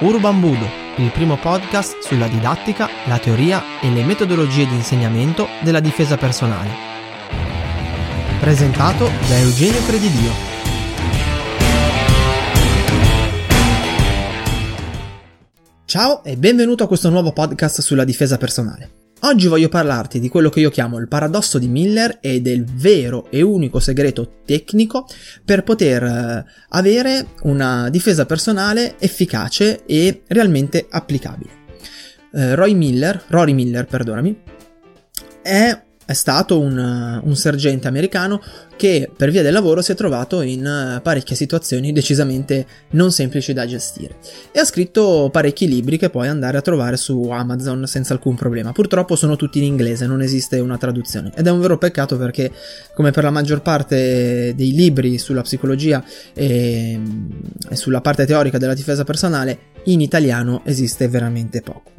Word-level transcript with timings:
Urban 0.00 0.38
Budo, 0.38 0.64
il 0.98 1.10
primo 1.10 1.36
podcast 1.36 1.98
sulla 2.02 2.28
didattica, 2.28 2.88
la 3.06 3.18
teoria 3.18 3.80
e 3.80 3.90
le 3.90 4.04
metodologie 4.04 4.64
di 4.64 4.76
insegnamento 4.76 5.48
della 5.64 5.80
difesa 5.80 6.16
personale. 6.16 6.70
Presentato 8.38 9.10
da 9.28 9.38
Eugenio 9.38 9.84
Credidio. 9.86 10.30
Ciao 15.84 16.22
e 16.22 16.36
benvenuto 16.36 16.84
a 16.84 16.86
questo 16.86 17.10
nuovo 17.10 17.32
podcast 17.32 17.80
sulla 17.80 18.04
difesa 18.04 18.36
personale. 18.36 19.07
Oggi 19.22 19.48
voglio 19.48 19.68
parlarti 19.68 20.20
di 20.20 20.28
quello 20.28 20.48
che 20.48 20.60
io 20.60 20.70
chiamo 20.70 20.96
il 20.98 21.08
paradosso 21.08 21.58
di 21.58 21.66
Miller 21.66 22.18
e 22.20 22.40
del 22.40 22.64
vero 22.64 23.28
e 23.30 23.42
unico 23.42 23.80
segreto 23.80 24.42
tecnico 24.44 25.08
per 25.44 25.64
poter 25.64 26.02
eh, 26.04 26.44
avere 26.68 27.30
una 27.42 27.90
difesa 27.90 28.26
personale 28.26 28.94
efficace 29.00 29.84
e 29.86 30.22
realmente 30.28 30.86
applicabile. 30.88 31.50
Uh, 32.30 32.54
Roy 32.54 32.74
Miller, 32.74 33.24
Rory 33.26 33.54
Miller, 33.54 33.86
perdonami, 33.86 34.40
è 35.42 35.82
è 36.08 36.14
stato 36.14 36.58
un, 36.58 37.20
un, 37.22 37.36
sergente 37.36 37.86
americano 37.86 38.40
che 38.76 39.10
per 39.14 39.30
via 39.30 39.42
del 39.42 39.52
lavoro 39.52 39.82
si 39.82 39.92
è 39.92 39.94
trovato 39.94 40.40
in 40.40 40.64
eh, 40.64 41.00
parecchie 41.02 41.36
situazioni 41.36 41.92
decisamente 41.92 42.66
non 42.92 43.12
semplici 43.12 43.52
da 43.52 43.66
gestire 43.66 44.16
e 44.50 44.58
ha 44.58 44.64
scritto 44.64 45.28
parecchi 45.30 45.68
libri 45.68 45.98
che 45.98 46.08
puoi 46.08 46.28
andare 46.28 46.56
a 46.56 46.62
trovare 46.62 46.96
su 46.96 47.28
Amazon 47.28 47.86
senza 47.86 48.14
alcun 48.14 48.36
problema. 48.36 48.72
Purtroppo 48.72 49.16
sono 49.16 49.36
tutti 49.36 49.58
in 49.58 49.64
inglese, 49.64 50.06
non 50.06 50.22
esiste 50.22 50.58
una 50.60 50.78
traduzione 50.78 51.30
ed 51.36 51.46
è 51.46 51.50
un 51.50 51.60
vero 51.60 51.76
peccato 51.76 52.16
perché 52.16 52.50
come 52.94 53.10
per 53.10 53.24
la 53.24 53.30
maggior 53.30 53.60
parte 53.60 54.54
dei 54.56 54.72
libri 54.72 55.18
sulla 55.18 55.42
psicologia 55.42 56.02
e, 56.32 56.98
e 57.68 57.76
sulla 57.76 58.00
parte 58.00 58.24
teorica 58.24 58.56
della 58.56 58.72
difesa 58.72 59.04
personale 59.04 59.58
in 59.84 60.00
italiano 60.00 60.62
esiste 60.64 61.06
veramente 61.06 61.60
poco. 61.60 61.96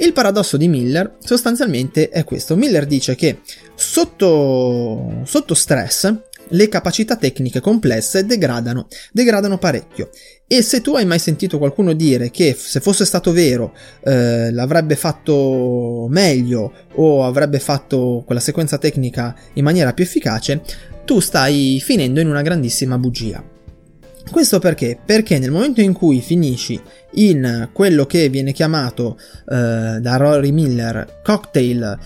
Il 0.00 0.12
paradosso 0.12 0.56
di 0.56 0.68
Miller 0.68 1.16
sostanzialmente 1.18 2.08
è 2.08 2.22
questo. 2.22 2.56
Miller 2.56 2.86
dice 2.86 3.16
che 3.16 3.40
sotto, 3.74 5.22
sotto 5.24 5.54
stress 5.54 6.14
le 6.50 6.68
capacità 6.68 7.16
tecniche 7.16 7.60
complesse 7.60 8.24
degradano, 8.24 8.86
degradano 9.12 9.58
parecchio. 9.58 10.10
E 10.46 10.62
se 10.62 10.80
tu 10.80 10.94
hai 10.94 11.04
mai 11.04 11.18
sentito 11.18 11.58
qualcuno 11.58 11.92
dire 11.94 12.30
che 12.30 12.56
se 12.56 12.80
fosse 12.80 13.04
stato 13.04 13.32
vero 13.32 13.74
eh, 14.04 14.52
l'avrebbe 14.52 14.94
fatto 14.94 16.06
meglio 16.08 16.72
o 16.94 17.24
avrebbe 17.24 17.58
fatto 17.58 18.22
quella 18.24 18.40
sequenza 18.40 18.78
tecnica 18.78 19.34
in 19.54 19.64
maniera 19.64 19.92
più 19.92 20.04
efficace, 20.04 20.62
tu 21.04 21.18
stai 21.20 21.82
finendo 21.84 22.20
in 22.20 22.28
una 22.28 22.42
grandissima 22.42 22.98
bugia. 22.98 23.56
Questo 24.30 24.58
perché? 24.58 24.98
Perché 25.04 25.38
nel 25.38 25.50
momento 25.50 25.80
in 25.80 25.92
cui 25.92 26.20
finisci 26.20 26.80
in 27.12 27.70
quello 27.72 28.06
che 28.06 28.28
viene 28.28 28.52
chiamato 28.52 29.18
eh, 29.48 29.98
da 30.00 30.16
Rory 30.16 30.50
Miller 30.50 31.20
cocktail 31.22 31.98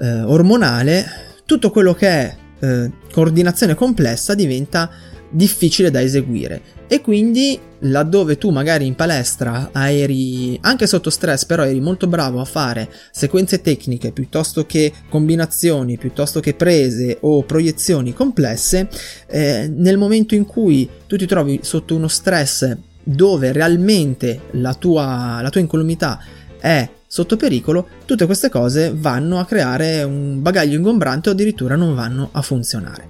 eh, 0.00 0.22
ormonale, 0.22 1.04
tutto 1.44 1.70
quello 1.70 1.94
che 1.94 2.08
è 2.08 2.36
eh, 2.60 2.90
coordinazione 3.12 3.74
complessa 3.74 4.34
diventa 4.34 4.90
difficile 5.30 5.90
da 5.90 6.00
eseguire 6.00 6.60
e 6.88 7.00
quindi 7.00 7.58
laddove 7.80 8.36
tu 8.36 8.50
magari 8.50 8.86
in 8.86 8.94
palestra 8.94 9.70
eri 9.72 10.58
anche 10.62 10.86
sotto 10.86 11.08
stress 11.08 11.44
però 11.44 11.64
eri 11.64 11.80
molto 11.80 12.06
bravo 12.08 12.40
a 12.40 12.44
fare 12.44 12.90
sequenze 13.12 13.60
tecniche 13.60 14.12
piuttosto 14.12 14.66
che 14.66 14.92
combinazioni 15.08 15.96
piuttosto 15.96 16.40
che 16.40 16.54
prese 16.54 17.18
o 17.20 17.44
proiezioni 17.44 18.12
complesse 18.12 18.88
eh, 19.28 19.70
nel 19.72 19.96
momento 19.96 20.34
in 20.34 20.44
cui 20.44 20.88
tu 21.06 21.16
ti 21.16 21.26
trovi 21.26 21.60
sotto 21.62 21.94
uno 21.94 22.08
stress 22.08 22.76
dove 23.02 23.52
realmente 23.52 24.40
la 24.52 24.74
tua, 24.74 25.40
la 25.42 25.50
tua 25.50 25.60
incolumità 25.60 26.22
è 26.58 26.88
sotto 27.06 27.36
pericolo, 27.36 27.88
tutte 28.04 28.26
queste 28.26 28.48
cose 28.48 28.92
vanno 28.94 29.40
a 29.40 29.44
creare 29.44 30.04
un 30.04 30.40
bagaglio 30.40 30.76
ingombrante 30.76 31.28
o 31.28 31.32
addirittura 31.32 31.74
non 31.74 31.94
vanno 31.94 32.28
a 32.30 32.40
funzionare. 32.40 33.08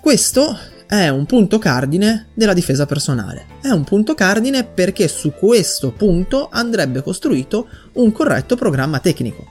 Questo 0.00 0.56
è 0.90 1.08
un 1.08 1.24
punto 1.24 1.60
cardine 1.60 2.30
della 2.34 2.52
difesa 2.52 2.84
personale. 2.84 3.46
È 3.62 3.68
un 3.68 3.84
punto 3.84 4.14
cardine 4.14 4.64
perché 4.64 5.06
su 5.06 5.32
questo 5.32 5.92
punto 5.92 6.48
andrebbe 6.50 7.00
costruito 7.00 7.68
un 7.92 8.10
corretto 8.10 8.56
programma 8.56 8.98
tecnico, 8.98 9.46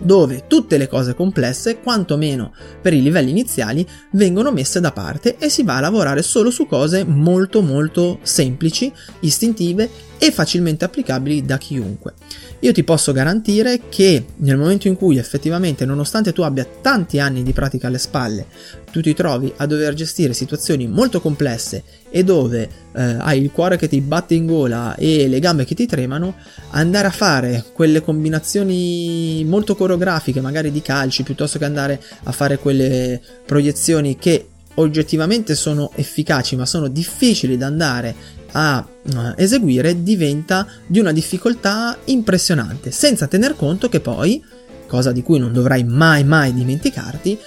dove 0.00 0.44
tutte 0.46 0.78
le 0.78 0.88
cose 0.88 1.14
complesse, 1.14 1.78
quantomeno 1.78 2.52
per 2.80 2.92
i 2.92 3.02
livelli 3.02 3.30
iniziali, 3.30 3.86
vengono 4.12 4.50
messe 4.50 4.80
da 4.80 4.92
parte 4.92 5.36
e 5.38 5.48
si 5.48 5.62
va 5.62 5.76
a 5.76 5.80
lavorare 5.80 6.22
solo 6.22 6.50
su 6.50 6.66
cose 6.66 7.04
molto 7.04 7.60
molto 7.60 8.18
semplici, 8.22 8.92
istintive 9.20 10.08
e 10.18 10.30
facilmente 10.30 10.84
applicabili 10.84 11.44
da 11.44 11.56
chiunque. 11.56 12.12
Io 12.60 12.72
ti 12.72 12.84
posso 12.84 13.12
garantire 13.12 13.88
che 13.88 14.26
nel 14.36 14.58
momento 14.58 14.86
in 14.86 14.96
cui 14.96 15.16
effettivamente, 15.16 15.86
nonostante 15.86 16.34
tu 16.34 16.42
abbia 16.42 16.66
tanti 16.82 17.18
anni 17.18 17.42
di 17.42 17.52
pratica 17.52 17.86
alle 17.86 17.96
spalle, 17.96 18.46
tu 18.92 19.00
ti 19.00 19.14
trovi 19.14 19.50
a 19.56 19.64
dover 19.64 19.94
gestire 19.94 20.34
situazioni 20.34 20.86
molto 20.86 21.22
complesse 21.22 21.82
e 22.10 22.22
dove 22.22 22.68
eh, 22.92 23.02
hai 23.18 23.40
il 23.40 23.50
cuore 23.50 23.78
che 23.78 23.88
ti 23.88 24.00
batte 24.02 24.34
in 24.34 24.44
gola 24.44 24.94
e 24.96 25.26
le 25.26 25.38
gambe 25.38 25.64
che 25.64 25.74
ti 25.74 25.86
tremano, 25.86 26.34
andare 26.70 27.06
a 27.06 27.12
fare 27.12 27.64
quelle 27.72 28.02
combinazioni 28.02 29.42
molto 29.46 29.74
coreografiche, 29.90 30.40
magari 30.40 30.70
di 30.70 30.82
calci, 30.82 31.22
piuttosto 31.22 31.58
che 31.58 31.64
andare 31.64 32.00
a 32.24 32.32
fare 32.32 32.58
quelle 32.58 33.20
proiezioni 33.44 34.16
che 34.16 34.46
oggettivamente 34.74 35.56
sono 35.56 35.90
efficaci 35.96 36.54
ma 36.54 36.64
sono 36.64 36.86
difficili 36.86 37.56
da 37.56 37.66
andare 37.66 38.14
a 38.52 38.86
uh, 38.86 39.32
eseguire 39.36 40.02
diventa 40.02 40.66
di 40.86 41.00
una 41.00 41.12
difficoltà 41.12 41.96
impressionante, 42.04 42.90
senza 42.90 43.26
tener 43.26 43.56
conto 43.56 43.88
che 43.88 44.00
poi, 44.00 44.42
cosa 44.86 45.12
di 45.12 45.22
cui 45.22 45.38
non 45.38 45.52
dovrai 45.52 45.84
mai 45.84 46.24
mai 46.24 46.54
dimenticarti, 46.54 47.38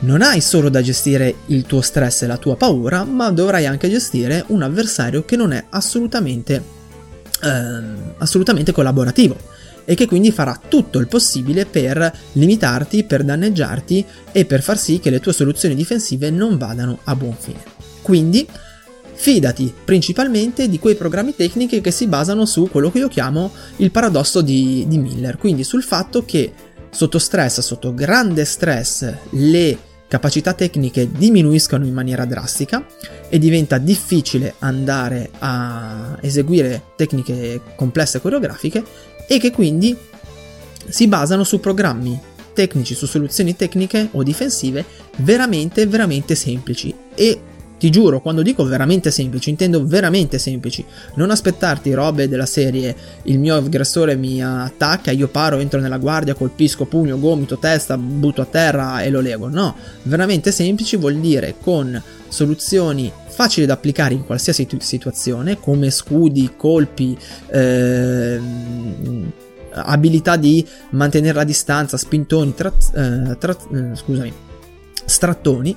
non 0.00 0.22
hai 0.22 0.40
solo 0.40 0.70
da 0.70 0.80
gestire 0.80 1.34
il 1.46 1.64
tuo 1.64 1.82
stress 1.82 2.22
e 2.22 2.26
la 2.26 2.38
tua 2.38 2.56
paura, 2.56 3.04
ma 3.04 3.30
dovrai 3.30 3.66
anche 3.66 3.90
gestire 3.90 4.44
un 4.48 4.62
avversario 4.62 5.24
che 5.26 5.36
non 5.36 5.52
è 5.52 5.66
assolutamente, 5.70 6.62
uh, 7.42 8.14
assolutamente 8.18 8.72
collaborativo 8.72 9.59
e 9.90 9.96
che 9.96 10.06
quindi 10.06 10.30
farà 10.30 10.56
tutto 10.68 11.00
il 11.00 11.08
possibile 11.08 11.66
per 11.66 12.16
limitarti, 12.34 13.02
per 13.02 13.24
danneggiarti 13.24 14.06
e 14.30 14.44
per 14.44 14.62
far 14.62 14.78
sì 14.78 15.00
che 15.00 15.10
le 15.10 15.18
tue 15.18 15.32
soluzioni 15.32 15.74
difensive 15.74 16.30
non 16.30 16.58
vadano 16.58 17.00
a 17.02 17.16
buon 17.16 17.34
fine. 17.36 17.60
Quindi 18.00 18.46
fidati 19.12 19.74
principalmente 19.84 20.68
di 20.68 20.78
quei 20.78 20.94
programmi 20.94 21.34
tecnici 21.34 21.80
che 21.80 21.90
si 21.90 22.06
basano 22.06 22.46
su 22.46 22.68
quello 22.70 22.92
che 22.92 22.98
io 22.98 23.08
chiamo 23.08 23.50
il 23.78 23.90
paradosso 23.90 24.42
di, 24.42 24.84
di 24.86 24.96
Miller, 24.96 25.36
quindi 25.36 25.64
sul 25.64 25.82
fatto 25.82 26.24
che 26.24 26.52
sotto 26.88 27.18
stress, 27.18 27.58
sotto 27.58 27.92
grande 27.92 28.44
stress, 28.44 29.12
le 29.30 29.76
capacità 30.06 30.54
tecniche 30.54 31.10
diminuiscono 31.10 31.84
in 31.84 31.94
maniera 31.94 32.24
drastica 32.24 32.86
e 33.28 33.38
diventa 33.38 33.78
difficile 33.78 34.54
andare 34.60 35.30
a 35.40 36.16
eseguire 36.20 36.82
tecniche 36.96 37.60
complesse 37.74 38.20
coreografiche 38.20 38.84
e 39.32 39.38
che 39.38 39.52
quindi 39.52 39.96
si 40.88 41.06
basano 41.06 41.44
su 41.44 41.60
programmi 41.60 42.18
tecnici, 42.52 42.96
su 42.96 43.06
soluzioni 43.06 43.54
tecniche 43.54 44.08
o 44.10 44.24
difensive 44.24 44.84
veramente 45.18 45.86
veramente 45.86 46.34
semplici. 46.34 46.92
E 47.14 47.40
ti 47.80 47.88
giuro, 47.88 48.20
quando 48.20 48.42
dico 48.42 48.62
veramente 48.62 49.10
semplici, 49.10 49.48
intendo 49.48 49.86
veramente 49.86 50.38
semplici. 50.38 50.84
Non 51.14 51.30
aspettarti 51.30 51.94
robe 51.94 52.28
della 52.28 52.44
serie 52.44 52.94
il 53.22 53.38
mio 53.38 53.56
aggressore 53.56 54.16
mi 54.16 54.44
attacca, 54.44 55.10
io 55.12 55.28
paro, 55.28 55.56
entro 55.56 55.80
nella 55.80 55.96
guardia, 55.96 56.34
colpisco 56.34 56.84
pugno, 56.84 57.18
gomito, 57.18 57.56
testa, 57.56 57.96
butto 57.96 58.42
a 58.42 58.44
terra 58.44 59.00
e 59.00 59.08
lo 59.08 59.20
lego. 59.20 59.48
No, 59.48 59.74
veramente 60.02 60.52
semplici 60.52 60.96
vuol 60.96 61.20
dire 61.20 61.54
con 61.58 62.00
soluzioni 62.28 63.10
facili 63.28 63.64
da 63.64 63.72
applicare 63.72 64.12
in 64.12 64.26
qualsiasi 64.26 64.68
situazione, 64.80 65.58
come 65.58 65.90
scudi, 65.90 66.52
colpi, 66.58 67.16
ehm, 67.50 69.32
abilità 69.72 70.36
di 70.36 70.66
mantenere 70.90 71.38
la 71.38 71.44
distanza, 71.44 71.96
spintoni, 71.96 72.54
tra, 72.54 72.70
eh, 72.94 73.38
tra, 73.38 73.56
eh, 73.72 73.96
scusami, 73.96 74.32
strattoni 75.06 75.74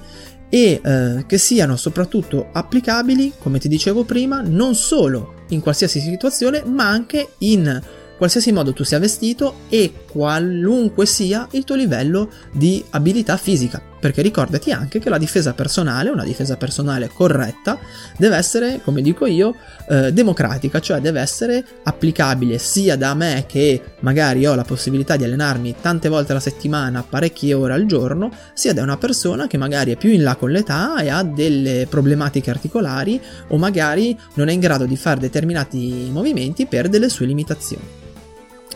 e 0.54 0.80
eh, 0.84 1.24
che 1.26 1.40
siano 1.40 1.76
soprattutto 1.78 2.50
applicabili, 2.52 3.34
come 3.40 3.58
ti 3.58 3.68
dicevo 3.68 4.04
prima, 4.04 4.44
non 4.46 4.76
solo 4.76 5.34
in 5.48 5.62
qualsiasi 5.62 6.00
situazione, 6.00 6.62
ma 6.64 6.88
anche 6.88 7.30
in 7.40 7.82
qualsiasi 8.20 8.52
modo 8.52 8.72
tu 8.72 8.84
sia 8.84 9.00
vestito 9.00 9.62
e 9.68 9.92
qualunque 10.12 11.08
sia 11.08 11.48
il 11.54 11.64
tuo 11.64 11.74
livello 11.74 12.30
di 12.52 12.86
abilità 12.92 13.36
fisica. 13.36 13.93
Perché 14.04 14.22
ricordati 14.22 14.74
anche 14.74 15.00
che 15.00 15.10
la 15.10 15.18
difesa 15.18 15.54
personale, 15.54 16.10
una 16.10 16.26
difesa 16.26 16.58
personale 16.58 17.08
corretta, 17.08 17.80
deve 18.18 18.36
essere, 18.36 18.82
come 18.84 19.02
dico 19.02 19.26
io, 19.26 19.56
eh, 19.88 20.12
democratica, 20.12 20.82
cioè 20.82 21.00
deve 21.00 21.22
essere 21.22 21.64
applicabile 21.84 22.58
sia 22.58 22.98
da 22.98 23.14
me 23.14 23.46
che 23.48 23.82
magari 24.02 24.46
ho 24.46 24.56
la 24.56 24.66
possibilità 24.66 25.16
di 25.16 25.24
allenarmi 25.24 25.76
tante 25.80 26.10
volte 26.10 26.34
alla 26.34 26.42
settimana, 26.42 27.02
parecchie 27.02 27.54
ore 27.54 27.72
al 27.72 27.86
giorno, 27.86 28.30
sia 28.54 28.74
da 28.74 28.84
una 28.84 28.98
persona 28.98 29.48
che 29.48 29.56
magari 29.56 29.94
è 29.94 29.96
più 29.96 30.10
in 30.10 30.24
là 30.24 30.36
con 30.36 30.52
l'età 30.52 30.98
e 30.98 31.08
ha 31.08 31.24
delle 31.24 31.88
problematiche 31.90 32.50
articolari 32.50 33.22
o 33.48 33.58
magari 33.58 34.20
non 34.34 34.50
è 34.50 34.52
in 34.52 34.60
grado 34.60 34.84
di 34.84 34.98
fare 34.98 35.22
determinati 35.22 36.10
movimenti 36.12 36.66
per 36.66 36.90
delle 36.90 37.08
sue 37.08 37.26
limitazioni. 37.26 37.88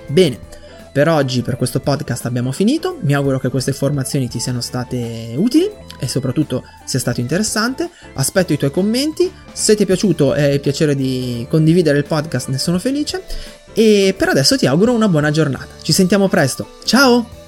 Bene, 0.07 0.39
per 0.97 1.09
oggi, 1.09 1.43
per 1.43 1.57
questo 1.57 1.79
podcast 1.79 2.25
abbiamo 2.25 2.51
finito, 2.51 2.97
mi 3.01 3.13
auguro 3.13 3.37
che 3.37 3.49
queste 3.49 3.69
informazioni 3.69 4.27
ti 4.27 4.39
siano 4.39 4.61
state 4.61 5.35
utili 5.35 5.69
e 5.99 6.07
soprattutto 6.07 6.63
sia 6.85 6.97
stato 6.97 7.19
interessante. 7.19 7.87
Aspetto 8.15 8.51
i 8.51 8.57
tuoi 8.57 8.71
commenti, 8.71 9.31
se 9.53 9.75
ti 9.75 9.83
è 9.83 9.85
piaciuto 9.85 10.33
e 10.33 10.41
hai 10.41 10.59
piacere 10.59 10.95
di 10.95 11.45
condividere 11.51 11.99
il 11.99 12.05
podcast 12.05 12.47
ne 12.47 12.57
sono 12.57 12.79
felice 12.79 13.21
e 13.73 14.15
per 14.17 14.29
adesso 14.29 14.57
ti 14.57 14.65
auguro 14.65 14.91
una 14.91 15.07
buona 15.07 15.29
giornata. 15.29 15.67
Ci 15.83 15.93
sentiamo 15.93 16.29
presto, 16.29 16.79
ciao! 16.83 17.46